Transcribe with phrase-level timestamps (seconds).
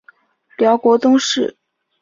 [0.57, 1.55] 辽国宗室。